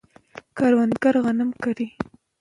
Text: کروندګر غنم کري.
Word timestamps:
کروندګر 0.57 1.15
غنم 1.23 1.49
کري. 1.63 1.87